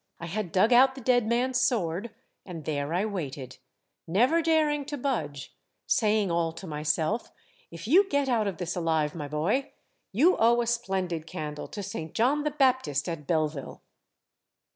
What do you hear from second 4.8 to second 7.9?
to budge, saying all to myself;' If